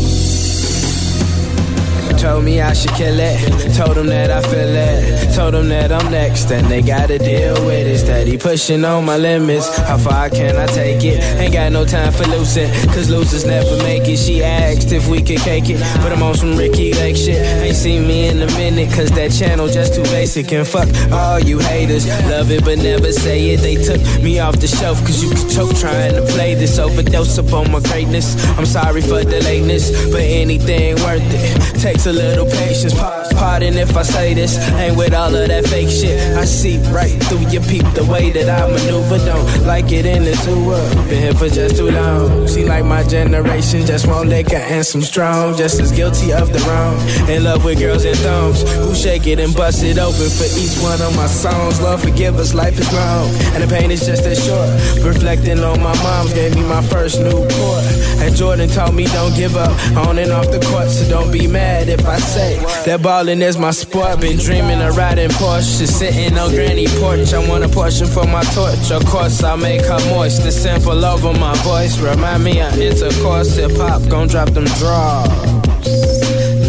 Told 2.18 2.44
me 2.44 2.60
I 2.60 2.72
should 2.72 2.92
kill 2.92 3.18
it. 3.18 3.74
Told 3.76 3.98
him 3.98 4.06
that 4.06 4.30
I 4.30 4.40
feel 4.42 4.74
it. 4.74 5.34
Told 5.34 5.54
him 5.54 5.68
that 5.68 5.92
I'm 5.92 6.10
next 6.10 6.50
and 6.50 6.66
they 6.66 6.80
gotta 6.80 7.18
deal 7.18 7.54
with 7.66 7.86
it. 7.86 7.98
Steady 7.98 8.38
pushing 8.38 8.84
on 8.84 9.04
my 9.04 9.18
limits. 9.18 9.76
How 9.76 9.98
far 9.98 10.30
can 10.30 10.56
I 10.56 10.66
take 10.66 11.04
it? 11.04 11.22
Ain't 11.38 11.52
got 11.52 11.72
no 11.72 11.84
time 11.84 12.12
for 12.12 12.24
losing. 12.28 12.70
Cause 12.94 13.10
losers 13.10 13.44
never 13.44 13.76
make 13.82 14.08
it. 14.08 14.16
She 14.16 14.42
asked 14.42 14.92
if 14.92 15.08
we 15.08 15.18
could 15.22 15.40
cake 15.40 15.68
it. 15.68 15.78
But 16.02 16.10
I'm 16.12 16.22
on 16.22 16.34
some 16.34 16.56
Ricki 16.56 16.94
Lake 16.94 17.16
shit. 17.16 17.36
Ain't 17.62 17.76
seen 17.76 18.06
me 18.08 18.28
in 18.28 18.40
a 18.40 18.46
minute. 18.56 18.92
Cause 18.94 19.10
that 19.10 19.30
channel 19.30 19.68
just 19.68 19.94
too 19.94 20.04
basic. 20.04 20.50
And 20.52 20.66
fuck 20.66 20.88
all 21.12 21.38
you 21.38 21.58
haters. 21.58 22.06
Love 22.30 22.50
it 22.50 22.64
but 22.64 22.78
never 22.78 23.12
say 23.12 23.50
it. 23.50 23.60
They 23.60 23.76
took 23.76 24.00
me 24.22 24.38
off 24.40 24.58
the 24.58 24.68
shelf. 24.68 24.98
Cause 25.00 25.22
you 25.22 25.28
could 25.28 25.50
choke 25.50 25.76
trying 25.76 26.14
to 26.14 26.22
play 26.32 26.54
this. 26.54 26.78
Overdose 26.78 27.36
upon 27.36 27.70
my 27.70 27.80
greatness. 27.80 28.34
I'm 28.56 28.66
sorry 28.66 29.02
for 29.02 29.22
the 29.22 29.40
lateness. 29.44 29.90
But 30.10 30.22
anything 30.22 30.94
worth 31.04 31.22
it. 31.22 31.80
Takes 31.80 32.05
a 32.06 32.12
little 32.12 32.46
patience. 32.46 32.94
Pa- 32.94 33.24
Pardon 33.34 33.76
if 33.76 33.96
I 33.96 34.02
say 34.02 34.32
this. 34.34 34.56
Ain't 34.74 34.96
with 34.96 35.12
all 35.12 35.34
of 35.34 35.48
that 35.48 35.66
fake 35.66 35.88
shit. 35.90 36.18
I 36.36 36.44
see 36.44 36.78
right 36.90 37.12
through 37.24 37.46
your 37.50 37.62
peep 37.62 37.84
the 37.94 38.04
way 38.04 38.30
that 38.30 38.48
I 38.48 38.66
maneuver. 38.66 39.18
Don't 39.26 39.66
like 39.66 39.92
it 39.92 40.06
in 40.06 40.24
the 40.24 40.34
sewer. 40.36 40.80
Been 41.08 41.22
here 41.22 41.34
for 41.34 41.48
just 41.48 41.76
too 41.76 41.90
long. 41.90 42.48
See, 42.48 42.64
like 42.64 42.84
my 42.84 43.02
generation, 43.02 43.84
just 43.84 44.06
want 44.06 44.28
liquor 44.28 44.56
and 44.56 44.84
some 44.86 45.02
strong. 45.02 45.56
Just 45.56 45.80
as 45.80 45.92
guilty 45.92 46.32
of 46.32 46.52
the 46.52 46.60
wrong. 46.60 46.96
In 47.28 47.44
love 47.44 47.64
with 47.64 47.78
girls 47.78 48.04
and 48.04 48.16
thumbs. 48.18 48.62
Who 48.78 48.94
shake 48.94 49.26
it 49.26 49.38
and 49.38 49.54
bust 49.54 49.82
it 49.82 49.98
open 49.98 50.30
for 50.30 50.48
each 50.56 50.76
one 50.82 51.00
of 51.02 51.14
my 51.16 51.26
songs. 51.26 51.80
Love, 51.80 52.02
forgive 52.02 52.36
us, 52.38 52.54
life 52.54 52.78
is 52.78 52.90
long. 52.92 53.28
And 53.52 53.62
the 53.62 53.68
pain 53.68 53.90
is 53.90 54.06
just 54.06 54.24
as 54.24 54.38
short. 54.44 54.70
Reflecting 55.04 55.60
on 55.62 55.82
my 55.82 55.94
mom's 56.02 56.32
gave 56.32 56.54
me 56.54 56.62
my 56.62 56.82
first 56.82 57.20
new 57.20 57.46
court. 57.58 57.84
And 58.22 58.34
Jordan 58.34 58.68
taught 58.70 58.94
me 58.94 59.04
don't 59.06 59.34
give 59.36 59.56
up 59.56 59.72
on 59.96 60.18
and 60.18 60.32
off 60.32 60.50
the 60.50 60.60
court. 60.70 60.88
So 60.88 61.06
don't 61.08 61.30
be 61.30 61.46
mad 61.46 61.88
if 61.88 61.95
I 62.04 62.18
say 62.18 62.58
that 62.86 63.02
ballin' 63.02 63.42
is 63.42 63.56
my 63.58 63.70
sport. 63.70 64.20
Been 64.20 64.38
dreaming 64.38 64.80
of 64.82 64.96
riding 64.96 65.30
Porsche, 65.30 65.86
sitting 65.86 66.36
on 66.38 66.50
granny 66.50 66.86
porch. 67.00 67.32
I 67.32 67.48
want 67.48 67.64
a 67.64 67.68
portion 67.68 68.06
for 68.06 68.26
my 68.26 68.42
torch. 68.54 68.90
Of 68.90 69.04
course, 69.06 69.42
I 69.42 69.56
make 69.56 69.82
her 69.82 69.98
moist. 70.10 70.42
The 70.42 70.52
sample 70.52 71.04
over 71.04 71.32
my 71.38 71.54
voice 71.62 71.98
remind 71.98 72.44
me 72.44 72.60
of 72.60 72.78
intercourse. 72.78 73.56
Hip 73.56 73.72
hop, 73.76 74.08
gon' 74.08 74.28
drop 74.28 74.50
them 74.50 74.64
draws. 74.78 75.28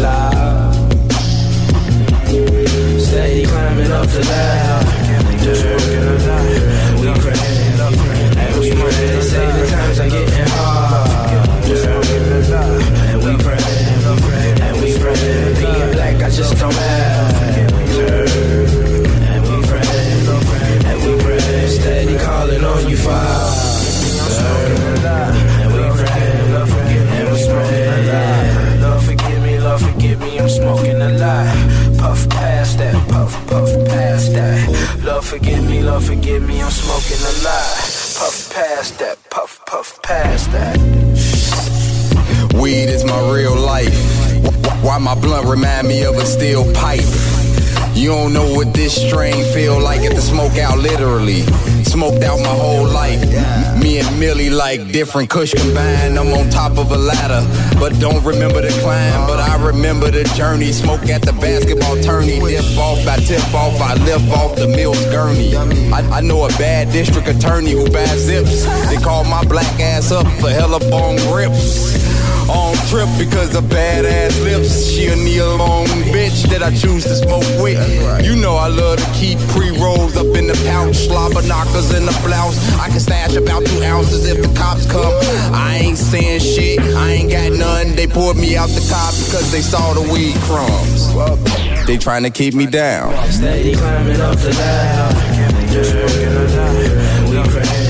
Loud. 0.00 0.47
Weed 42.68 42.90
is 42.90 43.02
my 43.02 43.32
real 43.32 43.56
life. 43.56 43.98
Why 44.84 44.98
my 44.98 45.14
blunt 45.14 45.48
remind 45.48 45.88
me 45.88 46.04
of 46.04 46.16
a 46.16 46.26
steel 46.26 46.70
pipe? 46.74 47.08
You 47.94 48.10
don't 48.10 48.34
know 48.34 48.52
what 48.52 48.74
this 48.74 48.94
strain 49.08 49.42
feel 49.54 49.80
like 49.80 50.02
at 50.02 50.14
the 50.14 50.20
smoke 50.20 50.58
out 50.58 50.76
literally. 50.76 51.44
Smoked 51.84 52.22
out 52.24 52.38
my 52.40 52.54
whole 52.62 52.86
life. 52.86 53.22
Me 53.80 54.00
and 54.00 54.20
Millie 54.20 54.50
like 54.50 54.92
different 54.92 55.30
kush 55.30 55.54
combined. 55.54 56.18
I'm 56.18 56.28
on 56.34 56.50
top 56.50 56.76
of 56.76 56.92
a 56.92 56.98
ladder, 56.98 57.40
but 57.80 57.98
don't 58.00 58.22
remember 58.22 58.60
the 58.60 58.68
climb. 58.82 59.26
But 59.26 59.40
I 59.40 59.56
remember 59.64 60.10
the 60.10 60.24
journey. 60.36 60.70
Smoke 60.70 61.08
at 61.08 61.22
the 61.22 61.32
basketball 61.32 61.96
tourney. 62.02 62.38
Dip 62.38 62.76
off, 62.76 63.00
I 63.08 63.16
tip 63.16 63.54
off, 63.54 63.80
I 63.80 63.94
lift 63.94 64.30
off 64.30 64.56
the 64.56 64.68
Mills 64.68 65.02
gurney. 65.06 65.56
I, 65.56 66.00
I 66.18 66.20
know 66.20 66.44
a 66.44 66.48
bad 66.58 66.92
district 66.92 67.28
attorney 67.28 67.72
who 67.72 67.88
buys 67.88 68.26
zips. 68.26 68.66
They 68.90 68.98
call 68.98 69.24
my 69.24 69.42
black 69.46 69.80
ass 69.80 70.12
up 70.12 70.26
for 70.38 70.50
hella 70.50 70.80
bong 70.90 71.16
grips. 71.32 72.07
On 72.48 72.74
trip 72.88 73.08
because 73.18 73.54
of 73.54 73.64
badass 73.64 74.42
lips. 74.42 74.88
She 74.88 75.06
a 75.08 75.16
kneel 75.16 75.56
long 75.56 75.86
bitch 76.08 76.48
that 76.48 76.62
I 76.62 76.74
choose 76.74 77.04
to 77.04 77.14
smoke 77.14 77.44
with. 77.60 77.76
You 78.24 78.36
know 78.36 78.56
I 78.56 78.68
love 78.68 78.98
to 78.98 79.10
keep 79.12 79.38
pre 79.52 79.70
rolls 79.78 80.16
up 80.16 80.34
in 80.34 80.46
the 80.46 80.58
pouch, 80.64 80.96
slobber 80.96 81.46
knockers 81.46 81.92
in 81.92 82.06
the 82.06 82.20
blouse. 82.24 82.56
I 82.78 82.88
can 82.88 83.00
stash 83.00 83.36
about 83.36 83.66
two 83.66 83.82
ounces 83.82 84.26
if 84.26 84.40
the 84.40 84.48
cops 84.58 84.90
come. 84.90 85.12
I 85.52 85.78
ain't 85.82 85.98
saying 85.98 86.40
shit, 86.40 86.80
I 86.80 87.10
ain't 87.12 87.30
got 87.30 87.52
none. 87.52 87.94
They 87.94 88.06
pulled 88.06 88.38
me 88.38 88.56
out 88.56 88.68
the 88.70 88.84
cop 88.88 89.12
because 89.12 89.52
they 89.52 89.60
saw 89.60 89.92
the 89.92 90.02
weed 90.10 90.36
crumbs. 90.48 91.12
They 91.86 91.98
trying 91.98 92.22
to 92.22 92.30
keep 92.30 92.54
me 92.54 92.66
down. 92.66 93.12
Steady 93.30 93.74
climbing 93.74 94.20
up 94.20 94.36
the 94.36 94.52
ladder. 94.54 95.72
Just 95.72 95.94
working 95.94 96.28
a 96.28 96.44
lot. 96.56 96.76
And 97.28 97.78
we. 97.82 97.87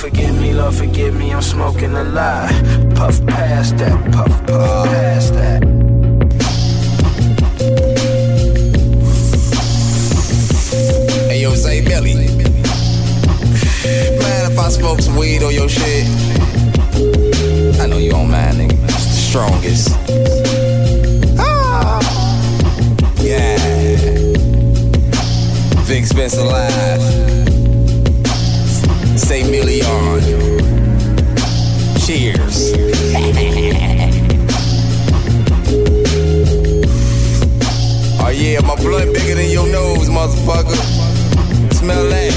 Forgive 0.00 0.34
me, 0.40 0.54
Lord, 0.54 0.74
forgive 0.74 1.14
me, 1.14 1.30
I'm 1.30 1.42
smoking 1.42 1.92
a 1.92 2.04
lie. 2.04 2.48
Puff 2.94 3.24
past 3.26 3.76
that, 3.76 4.12
puff, 4.12 4.28
puff 4.46 4.86
past 4.86 5.34
that. 5.34 5.62
Hey 11.28 11.42
yo, 11.42 11.54
say 11.54 11.82
Millie. 11.82 12.14
Man, 14.20 14.50
if 14.50 14.58
I 14.58 14.68
smoke 14.70 15.00
some 15.00 15.16
weed 15.16 15.42
on 15.42 15.52
your 15.52 15.68
shit, 15.68 16.06
I 17.78 17.86
know 17.86 17.98
you 17.98 18.12
don't 18.12 18.30
mind, 18.30 18.56
nigga. 18.56 18.82
It's 18.84 19.04
the 19.04 19.20
strongest. 19.28 19.88
Ah. 21.38 22.00
Yeah. 23.20 23.58
Vic 25.84 26.06
Spencer 26.06 26.42
live. 26.42 27.29
Say 29.16 29.42
million. 29.50 29.84
Cheers. 32.04 32.72
oh 38.20 38.30
yeah, 38.34 38.60
my 38.60 38.76
blunt 38.76 39.12
bigger 39.14 39.34
than 39.34 39.50
your 39.50 39.66
nose, 39.68 40.08
motherfucker. 40.08 40.76
Smell 41.72 42.08
that? 42.08 42.32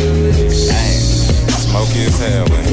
Damn. 0.68 1.02
Smoky 1.52 2.06
as 2.06 2.20
hell, 2.20 2.48
man. 2.50 2.66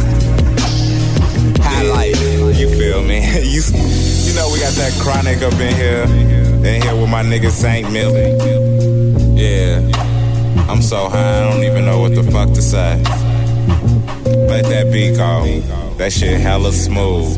High 1.62 1.82
life. 1.82 2.20
You 2.58 2.68
feel 2.76 3.02
me? 3.02 3.18
you, 3.42 3.62
you 3.62 4.34
know 4.34 4.48
we 4.52 4.60
got 4.60 4.74
that 4.74 4.92
chronic 5.00 5.42
up 5.42 5.54
in 5.54 5.74
here. 5.74 6.04
In 6.66 6.82
here 6.82 6.94
with 6.94 7.08
my 7.08 7.22
nigga 7.22 7.50
Saint 7.50 7.90
Millie. 7.92 8.36
Yeah. 9.40 9.99
I'm 10.70 10.82
so 10.82 11.08
high, 11.08 11.44
I 11.44 11.50
don't 11.50 11.64
even 11.64 11.84
know 11.84 11.98
what 11.98 12.14
the 12.14 12.22
fuck 12.22 12.50
to 12.50 12.62
say. 12.62 12.96
Let 14.46 14.64
that 14.66 14.92
beat 14.92 15.16
go. 15.16 15.44
That 15.96 16.12
shit 16.12 16.40
hella 16.40 16.70
smooth. 16.72 17.36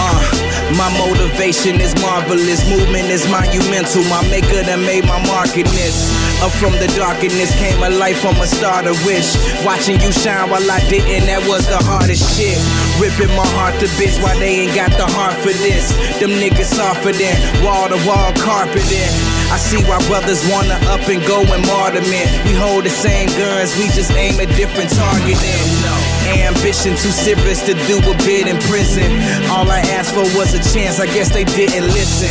Uh, 0.00 0.74
my 0.74 0.88
motivation 0.96 1.82
is 1.82 1.94
marvelous, 2.00 2.66
movement 2.70 3.10
is 3.10 3.28
monumental. 3.28 4.02
My 4.04 4.22
maker 4.30 4.62
that 4.62 4.78
made 4.78 5.04
my 5.04 5.20
mark 5.26 5.54
in 5.54 5.66
this. 5.66 6.27
Up 6.38 6.54
from 6.54 6.70
the 6.78 6.86
darkness 6.94 7.50
came 7.58 7.82
a 7.82 7.90
life 7.90 8.22
from 8.22 8.38
a 8.38 8.46
star 8.46 8.82
to 8.82 8.94
wish. 9.02 9.34
Watching 9.66 9.98
you 9.98 10.12
shine 10.12 10.48
while 10.48 10.62
I 10.70 10.78
didn't, 10.86 11.26
that 11.26 11.42
was 11.50 11.66
the 11.66 11.82
hardest 11.82 12.22
shit. 12.38 12.54
Ripping 13.02 13.34
my 13.34 13.46
heart 13.58 13.74
to 13.82 13.90
bits 13.98 14.22
while 14.22 14.38
they 14.38 14.62
ain't 14.62 14.74
got 14.74 14.94
the 14.94 15.06
heart 15.06 15.34
for 15.42 15.50
this. 15.50 15.90
Them 16.22 16.30
niggas 16.38 16.70
softer 16.70 17.10
than 17.10 17.34
wall 17.66 17.90
to 17.90 17.98
wall 18.06 18.30
carpeting. 18.38 19.10
I 19.50 19.58
see 19.58 19.82
why 19.82 19.98
brothers 20.06 20.38
wanna 20.46 20.78
up 20.86 21.02
and 21.10 21.18
go 21.26 21.42
and 21.42 21.64
martyrdom. 21.66 22.06
We 22.46 22.54
hold 22.54 22.86
the 22.86 22.94
same 22.94 23.26
guns, 23.34 23.74
we 23.74 23.90
just 23.90 24.14
aim 24.14 24.38
at 24.38 24.46
different 24.54 24.94
targeting. 24.94 25.66
Ambition 26.38 26.94
too 26.94 27.10
serious 27.10 27.66
to 27.66 27.74
do 27.90 27.98
a 27.98 28.14
bit 28.22 28.46
in 28.46 28.62
prison. 28.70 29.10
All 29.50 29.66
I 29.66 29.82
asked 29.96 30.14
for 30.14 30.22
was 30.38 30.54
a 30.54 30.62
chance, 30.70 31.00
I 31.00 31.06
guess 31.10 31.34
they 31.34 31.44
didn't 31.44 31.90
listen. 31.90 32.30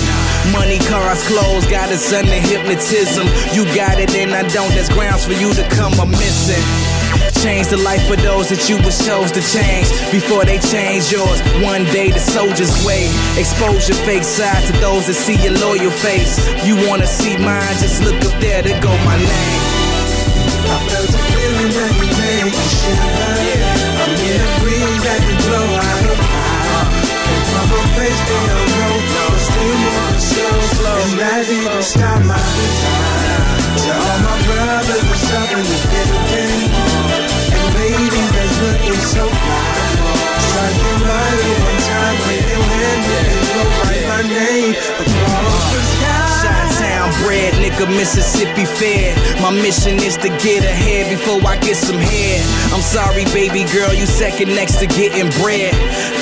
Money, 0.52 0.80
cars, 0.80 1.26
clothes, 1.28 1.66
got 1.68 1.90
us 1.92 2.14
under 2.14 2.32
hypnotism. 2.32 3.28
You 3.52 3.66
got 3.76 4.00
it 4.00 4.16
and 4.16 4.32
I 4.32 4.48
don't, 4.50 4.72
that's 4.74 4.90
grounds 4.90 5.26
for 5.26 5.34
you 5.34 5.54
to 5.54 5.64
come 5.70 5.94
a 6.00 6.06
missing. 6.06 6.64
Change 7.44 7.68
the 7.68 7.78
life 7.78 8.10
of 8.10 8.22
those 8.22 8.50
that 8.50 8.70
you 8.70 8.78
was 8.82 8.98
chose 9.06 9.32
to 9.32 9.42
change 9.42 9.88
before 10.12 10.46
they 10.46 10.60
change 10.60 11.12
yours. 11.12 11.40
One 11.62 11.84
day 11.94 12.10
the 12.12 12.20
soldiers 12.20 12.72
wait. 12.86 13.12
Expose 13.38 13.88
your 13.90 13.98
fake 14.08 14.24
side 14.24 14.64
to 14.68 14.74
those 14.80 15.08
that 15.08 15.16
see 15.16 15.38
your 15.44 15.54
loyal 15.60 15.92
face. 15.92 16.40
You 16.66 16.76
wanna 16.90 17.08
see 17.08 17.38
mine? 17.38 17.76
Just 17.78 18.04
look 18.04 18.18
up 18.26 18.36
there 18.42 18.64
to 18.64 18.74
go 18.82 18.92
my 19.06 19.18
name. 19.18 19.62
I 20.68 20.78
felt 20.90 21.08
the 21.12 21.22
feeling 21.32 21.72
that 21.76 21.92
you 21.98 22.08
made 22.18 22.56
shiver. 22.56 23.38
I'm 24.02 24.14
in 24.16 24.40
a 24.42 24.50
breeze 24.64 25.02
that 25.06 25.20
can 25.22 25.38
blow 25.46 25.68
out 25.76 26.06
of 26.12 26.20
high. 26.20 26.48
Place 27.98 28.67
that 31.18 31.46
didn't 31.50 31.84
stop 31.84 32.22
my 32.26 32.38
desire. 32.38 33.58
To 33.78 33.90
all 33.90 34.20
my 34.22 34.36
brothers, 34.46 35.02
up 35.34 35.50
in 35.58 35.66
the 35.66 35.80
building? 35.90 36.70
And 37.58 37.68
ladies 37.74 38.30
that's 38.38 38.56
looking 38.62 39.02
so 39.02 39.26
fly. 39.26 40.18
Striking 40.38 41.00
right 41.10 41.58
one 41.66 41.82
time, 41.90 42.18
waiting 42.30 42.64
when 42.70 43.00
they 43.10 43.26
go 43.50 43.62
write 43.82 44.06
my 44.08 44.22
name. 44.30 45.17
Chi-town 47.18 47.62
nigga, 47.62 47.88
Mississippi 47.98 48.66
fed. 48.66 49.18
My 49.42 49.52
mission 49.52 49.96
is 49.98 50.18
to 50.18 50.30
get 50.44 50.64
ahead 50.64 51.10
before 51.10 51.42
I 51.48 51.58
get 51.58 51.76
some 51.76 51.98
head. 51.98 52.42
I'm 52.74 52.82
sorry, 52.82 53.26
baby 53.34 53.66
girl, 53.74 53.94
you 53.94 54.06
second 54.06 54.50
next 54.56 54.80
to 54.80 54.88
getting 54.88 55.30
bread. 55.42 55.74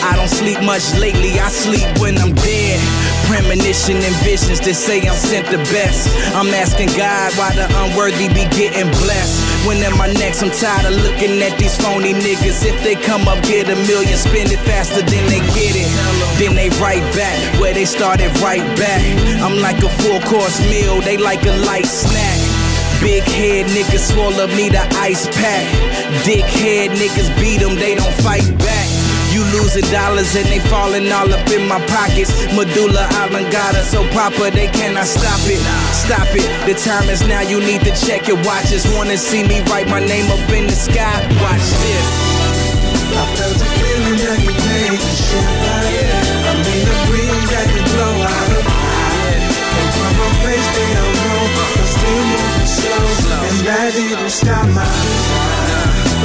I 0.04 0.16
don't 0.16 0.30
sleep 0.30 0.62
much 0.64 0.84
lately, 1.00 1.40
I 1.40 1.50
sleep 1.50 1.88
when 2.00 2.18
I'm 2.18 2.34
dead. 2.34 2.80
Premonition 3.28 3.98
and 3.98 4.16
visions 4.22 4.60
that 4.62 4.76
say 4.76 5.02
I'm 5.02 5.18
sent 5.18 5.50
the 5.50 5.58
best. 5.74 6.14
I'm 6.38 6.54
asking 6.54 6.94
God 6.94 7.34
why 7.34 7.50
the 7.58 7.66
unworthy 7.82 8.30
be 8.30 8.46
getting 8.54 8.86
blessed. 9.02 9.42
When 9.66 9.82
am 9.82 9.98
I 9.98 10.14
next? 10.14 10.46
I'm 10.46 10.54
tired 10.54 10.86
of 10.86 10.94
looking 11.02 11.42
at 11.42 11.58
these 11.58 11.74
phony 11.82 12.14
niggas. 12.14 12.62
If 12.62 12.78
they 12.86 12.94
come 12.94 13.26
up, 13.28 13.42
get 13.42 13.66
a 13.66 13.76
million, 13.90 14.14
spend 14.14 14.54
it 14.54 14.62
faster 14.62 15.02
than 15.02 15.26
they 15.26 15.42
get 15.58 15.74
it. 15.74 15.90
Then 16.38 16.54
they 16.54 16.70
right 16.78 17.02
back 17.18 17.34
where 17.58 17.74
they 17.74 17.86
started 17.86 18.30
right 18.46 18.62
back. 18.78 19.02
I'm 19.42 19.58
like 19.58 19.82
a 19.82 19.90
full 20.06 20.22
course 20.30 20.62
meal, 20.70 20.85
they 21.02 21.18
like 21.18 21.44
a 21.46 21.56
light 21.66 21.86
snack. 21.86 22.38
Big 23.02 23.24
head 23.24 23.66
niggas 23.68 24.14
swallow 24.14 24.48
me 24.56 24.70
the 24.70 24.82
ice 24.98 25.28
pack. 25.28 25.66
Dick 26.24 26.46
head 26.46 26.92
niggas 26.92 27.30
beat 27.40 27.60
them, 27.60 27.76
they 27.76 27.96
don't 27.96 28.14
fight 28.22 28.46
back. 28.60 28.88
You 29.34 29.44
losing 29.52 29.84
dollars 29.92 30.36
and 30.36 30.48
they 30.48 30.60
falling 30.60 31.12
all 31.12 31.32
up 31.34 31.50
in 31.50 31.68
my 31.68 31.80
pockets. 31.88 32.32
Medulla 32.56 33.08
oblongata 33.20 33.84
so 33.84 34.08
proper 34.12 34.50
they 34.50 34.68
cannot 34.68 35.08
stop 35.08 35.42
it. 35.52 35.60
Stop 35.92 36.30
it. 36.32 36.48
The 36.66 36.74
time 36.80 37.10
is 37.10 37.28
now. 37.28 37.42
You 37.42 37.60
need 37.60 37.82
to 37.82 37.92
check 38.06 38.28
your 38.28 38.38
watches. 38.44 38.88
Wanna 38.96 39.18
see 39.18 39.44
me 39.44 39.60
write 39.68 39.90
my 39.90 40.00
name 40.00 40.32
up 40.32 40.50
in 40.52 40.68
the 40.68 40.76
sky? 40.76 41.20
Watch 41.42 41.68
this. 41.84 43.75
Didn't 54.26 54.38
stop 54.38 54.66
my. 54.74 54.86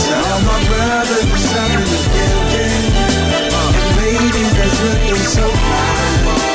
To 0.00 0.14
all 0.16 0.40
my 0.48 0.58
brothers, 0.68 1.52
up 1.52 1.70
in 1.76 1.84
the 1.84 2.00
building? 2.16 2.84
And 3.36 3.88
ladies 4.00 4.52
that's 4.56 4.78
looking 4.84 5.24
so 5.36 5.44
fly. 5.44 6.00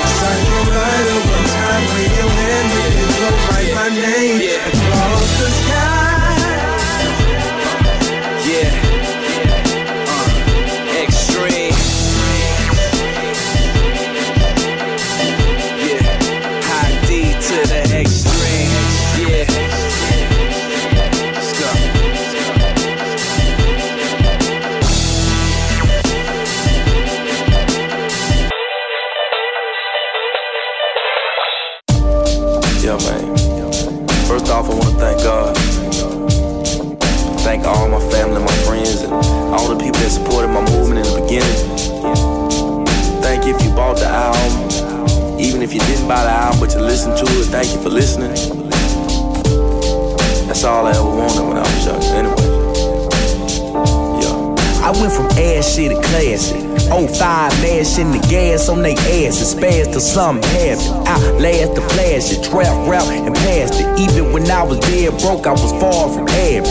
Striking 0.10 0.67
right 0.73 1.08
over 1.15 1.41
time, 1.53 1.84
wave 1.93 2.17
your 2.17 2.29
hand, 2.29 2.71
it 2.81 3.13
go 3.19 3.29
write 3.49 3.71
my 3.75 3.89
name 3.89 4.38
across 4.73 5.39
the 5.39 5.49
sky. 5.49 5.94
Outlast 61.56 61.76
the 61.76 61.82
flash, 61.94 62.32
it 62.34 62.44
trap 62.44 62.88
route 62.88 63.08
and 63.08 63.34
past 63.34 63.80
it. 63.80 63.88
Even 64.00 64.34
when 64.34 64.50
I 64.52 64.62
was 64.62 64.78
dead 64.80 65.18
broke, 65.22 65.48
I 65.48 65.52
was 65.52 65.72
far 65.80 66.12
from 66.12 66.28
average. 66.28 66.68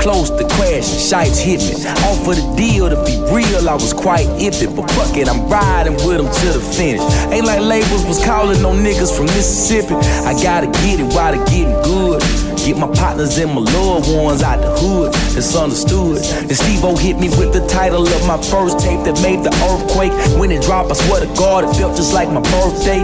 close 0.00 0.30
to 0.30 0.46
crashing. 0.54 0.98
Shites 0.98 1.40
hit 1.40 1.58
me. 1.58 1.74
Offer 2.06 2.38
the 2.38 2.54
deal 2.56 2.88
to 2.88 2.96
be 3.02 3.18
real, 3.34 3.68
I 3.68 3.74
was 3.74 3.92
quite 3.92 4.26
iffy. 4.38 4.70
But 4.70 4.88
fuck 4.92 5.16
it, 5.16 5.28
I'm 5.28 5.48
riding 5.50 5.94
with 6.06 6.18
them 6.18 6.30
to 6.30 6.46
the 6.54 6.62
finish. 6.62 7.02
Ain't 7.34 7.44
like 7.44 7.60
labels 7.60 8.06
was 8.06 8.24
calling 8.24 8.62
no 8.62 8.70
niggas 8.70 9.10
from 9.16 9.26
Mississippi. 9.34 9.94
I 10.22 10.32
gotta 10.40 10.68
get 10.86 11.00
it 11.00 11.10
while 11.12 11.32
they 11.32 11.42
getting 11.50 11.74
good. 11.82 12.22
Get 12.62 12.76
my 12.76 12.92
partners 12.92 13.36
and 13.38 13.50
my 13.50 13.62
loved 13.62 14.14
ones 14.14 14.42
out 14.42 14.60
the 14.60 14.70
hood. 14.78 15.10
It's 15.34 15.56
understood. 15.56 16.18
And 16.18 16.54
Steve 16.54 16.84
O 16.84 16.94
hit 16.94 17.18
me 17.18 17.30
with 17.30 17.52
the 17.52 17.66
title 17.66 18.06
of 18.06 18.26
my 18.28 18.40
first 18.46 18.78
tape 18.78 19.02
that 19.10 19.18
made 19.22 19.42
the 19.42 19.50
earthquake. 19.66 20.12
When 20.38 20.52
it 20.52 20.62
dropped, 20.62 20.92
I 20.92 20.94
swear 20.94 21.20
to 21.20 21.30
God, 21.34 21.64
it 21.64 21.74
felt 21.74 21.96
just 21.96 22.14
like 22.14 22.28
my 22.28 22.42
birthday. 22.42 23.02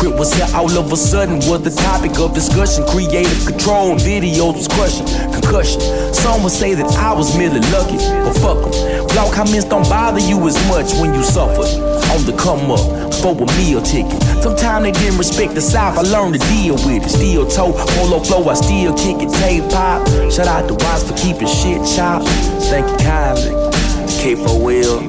K.R.I.T. 0.00 0.18
was 0.18 0.32
here 0.32 0.46
all 0.54 0.70
of 0.78 0.92
a 0.92 0.96
sudden 0.96 1.36
was 1.48 1.62
the 1.62 1.70
topic 1.70 2.18
of 2.18 2.32
discussion. 2.32 2.86
Creative 2.86 3.46
control, 3.46 3.96
videos 3.96 4.56
was 4.56 4.68
crushing. 4.68 5.06
Concussion. 5.32 5.80
Some 6.14 6.42
would 6.42 6.52
say 6.52 6.74
that 6.74 6.86
I 6.96 7.12
was 7.12 7.36
merely 7.36 7.60
lucky, 7.68 7.98
but 8.24 8.32
fuck 8.40 8.64
'em. 8.64 8.72
Blog 9.08 9.32
comments 9.32 9.66
don't 9.66 9.86
bother 9.88 10.20
you 10.20 10.36
as 10.48 10.56
much 10.68 10.94
when 10.94 11.12
you 11.14 11.22
suffer. 11.22 11.64
On 12.12 12.24
the 12.24 12.32
come 12.32 12.70
up 12.70 12.80
for 13.20 13.32
a 13.36 13.46
meal 13.58 13.82
ticket. 13.82 14.20
Sometimes 14.42 14.84
they 14.84 14.92
didn't 14.92 15.18
respect 15.18 15.54
the 15.54 15.60
South. 15.60 15.98
I 15.98 16.02
learned 16.02 16.34
to 16.34 16.40
deal 16.48 16.74
with 16.86 17.04
it. 17.04 17.10
Steel 17.10 17.46
toe, 17.46 17.72
polo 17.72 18.20
flow, 18.20 18.48
I 18.48 18.54
still 18.54 18.94
kick 18.94 19.20
it. 19.20 19.30
Tape 19.34 19.68
pop. 19.70 20.06
Shout 20.30 20.48
out 20.48 20.66
to 20.68 20.74
Wise 20.74 21.02
for 21.04 21.14
keeping 21.16 21.48
shit 21.48 21.84
chopped. 21.94 22.26
Thank 22.70 22.88
you 22.88 22.98
kindly. 23.04 23.52
K4L, 24.20 25.00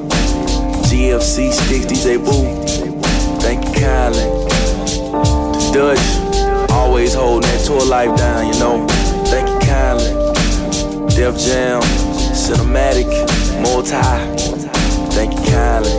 GFC 0.88 1.50
Sticks, 1.52 1.86
DJ 1.86 2.18
Boo. 2.18 2.44
Thank 3.40 3.64
you 3.66 3.72
kindly. 3.80 4.41
Dutch, 5.72 6.70
always 6.70 7.14
holding 7.14 7.48
that 7.50 7.64
tour 7.64 7.82
life 7.86 8.14
down, 8.16 8.46
you 8.46 8.60
know. 8.60 8.86
Thank 9.26 9.48
you 9.48 9.58
kindly. 9.66 10.10
Def 11.16 11.38
Jam, 11.38 11.80
Cinematic, 12.32 13.08
Multi. 13.62 13.96
Thank 15.14 15.32
you 15.32 15.44
kindly. 15.50 15.90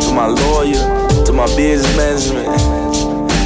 To 0.00 0.12
my 0.12 0.26
lawyer, 0.26 1.24
to 1.24 1.32
my 1.32 1.46
business 1.54 1.96
management. 1.96 2.71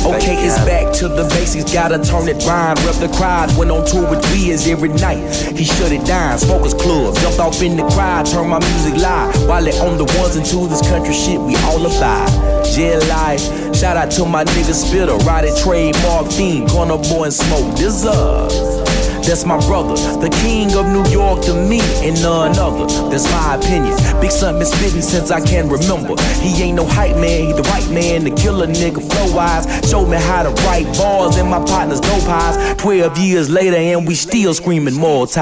Okay, 0.06 0.36
it's 0.46 0.56
back 0.64 0.92
to 0.94 1.08
the 1.08 1.24
basics. 1.34 1.72
Gotta 1.72 1.98
turn 1.98 2.28
it 2.28 2.38
rhyme. 2.46 2.76
Rub 2.86 2.94
the 2.96 3.08
crowd. 3.16 3.50
Went 3.58 3.72
on 3.72 3.84
tour 3.84 4.08
with 4.08 4.22
Riaz 4.30 4.70
every 4.70 4.88
night. 4.88 5.34
He 5.56 5.64
shut 5.64 5.90
it 5.90 6.06
down. 6.06 6.38
Smokers 6.38 6.74
Club. 6.74 7.16
Jumped 7.16 7.40
off 7.40 7.60
in 7.60 7.76
the 7.76 7.86
crowd. 7.90 8.26
Turn 8.26 8.48
my 8.48 8.60
music 8.60 9.02
live. 9.02 9.34
While 9.48 9.64
they 9.64 9.76
on 9.80 9.98
the 9.98 10.04
ones 10.18 10.36
and 10.36 10.46
twos. 10.46 10.70
This 10.70 10.82
country 10.82 11.12
shit 11.12 11.40
we 11.40 11.56
all 11.66 11.84
about. 11.84 12.30
Jail 12.64 13.00
life. 13.08 13.42
Shout 13.74 13.96
out 13.96 14.12
to 14.12 14.24
my 14.24 14.44
nigga 14.44 14.74
Spitter. 14.74 15.16
Ride 15.26 15.44
it 15.44 15.58
trademark 15.58 16.28
theme. 16.28 16.68
Corner 16.68 16.98
boy 16.98 17.24
and 17.24 17.34
smoke. 17.34 17.76
This 17.76 18.04
up. 18.04 18.95
That's 19.26 19.44
my 19.44 19.58
brother, 19.66 19.96
the 20.20 20.30
king 20.42 20.76
of 20.76 20.86
New 20.86 21.04
York 21.10 21.42
to 21.46 21.52
me, 21.52 21.80
and 22.06 22.14
none 22.22 22.56
other. 22.60 22.86
That's 23.10 23.24
my 23.32 23.56
opinion. 23.56 23.98
Big 24.20 24.30
Son 24.30 24.54
been 24.56 24.66
spitting 24.66 25.02
since 25.02 25.32
I 25.32 25.40
can 25.40 25.68
remember. 25.68 26.14
He 26.40 26.62
ain't 26.62 26.76
no 26.76 26.86
hype 26.86 27.16
man, 27.16 27.48
he 27.48 27.52
the 27.52 27.62
right 27.62 27.90
man 27.90 28.22
to 28.22 28.30
kill 28.30 28.62
a 28.62 28.68
nigga 28.68 29.02
flow 29.02 29.34
wise. 29.34 29.66
Showed 29.90 30.06
me 30.06 30.16
how 30.16 30.44
to 30.44 30.50
write 30.62 30.86
bars 30.96 31.38
and 31.38 31.50
my 31.50 31.58
partner's 31.66 31.98
dope 31.98 32.22
eyes. 32.28 32.76
Twelve 32.76 33.18
years 33.18 33.50
later, 33.50 33.76
and 33.76 34.06
we 34.06 34.14
still 34.14 34.54
screaming 34.54 34.94
multi. 34.94 35.40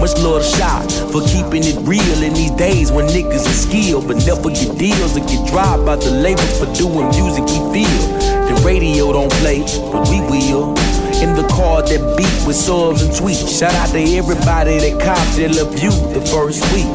Much 0.00 0.16
love 0.16 0.40
to 0.40 0.48
shot 0.56 0.90
for 1.12 1.20
keeping 1.28 1.62
it 1.62 1.76
real 1.86 2.22
in 2.22 2.32
these 2.32 2.52
days 2.52 2.90
when 2.90 3.06
niggas 3.08 3.44
is 3.44 3.68
skilled, 3.68 4.08
but 4.08 4.16
never 4.24 4.48
get 4.48 4.78
deals 4.78 5.14
or 5.14 5.20
get 5.20 5.46
dropped 5.46 5.84
by 5.84 5.96
the 5.96 6.10
label 6.10 6.48
for 6.56 6.72
doing 6.72 7.08
music 7.10 7.44
we 7.52 7.84
feel. 7.84 8.02
The 8.48 8.62
radio 8.64 9.12
don't 9.12 9.32
play, 9.44 9.60
but 9.92 10.08
we 10.08 10.20
will 10.22 10.74
in 11.22 11.34
the 11.34 11.46
car 11.48 11.82
that 11.82 12.16
beat 12.16 12.46
with 12.46 12.56
subs 12.56 13.02
and 13.02 13.12
tweets. 13.12 13.58
Shout 13.58 13.74
out 13.74 13.88
to 13.90 14.00
everybody 14.16 14.78
that 14.78 15.00
copped 15.00 15.36
their 15.36 15.48
you 15.48 15.90
the 16.12 16.20
first 16.32 16.60
week. 16.72 16.86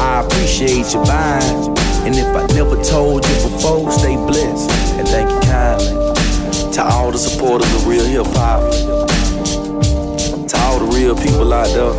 I 0.00 0.22
appreciate 0.24 0.92
you 0.92 1.02
buying. 1.04 1.78
And 2.06 2.14
if 2.16 2.26
I 2.34 2.46
never 2.54 2.82
told 2.82 3.26
you 3.26 3.34
before, 3.48 3.90
stay 3.92 4.16
blessed 4.16 4.70
and 4.98 5.06
thank 5.08 5.30
you 5.30 5.40
kindly. 5.50 6.72
To 6.74 6.82
all 6.84 7.10
the 7.10 7.18
supporters 7.18 7.72
of 7.74 7.86
real 7.86 8.04
hip 8.04 8.26
hop. 8.34 8.62
To 10.48 10.56
all 10.64 10.78
the 10.78 10.86
real 10.96 11.14
people 11.16 11.52
out 11.52 11.68
there. 11.74 11.94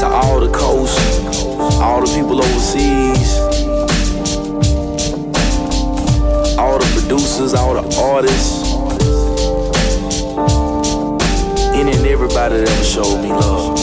To 0.00 0.06
all 0.06 0.40
the 0.40 0.50
coast. 0.52 0.98
All 1.80 2.00
the 2.04 2.12
people 2.14 2.42
overseas. 2.42 3.38
All 6.58 6.78
the 6.78 6.86
producers, 6.94 7.54
all 7.54 7.74
the 7.74 7.96
artists. 8.00 8.69
Any 11.80 11.96
and 11.96 12.06
everybody 12.08 12.56
that 12.56 12.84
showed 12.84 13.22
me 13.22 13.30
love. 13.30 13.78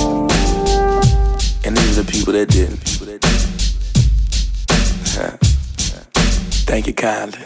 And 1.66 1.76
even 1.76 1.96
the 1.96 2.06
people 2.08 2.34
that 2.34 2.48
didn't. 2.48 2.78
Thank 6.68 6.86
you 6.86 6.94
kindly. 6.94 7.40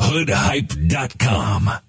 Hoodhype.com. 0.00 1.87